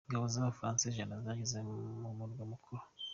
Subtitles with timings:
[0.07, 1.57] Ingabo z’Abafaransa ijana zageze
[2.03, 2.81] mumurwa mukuru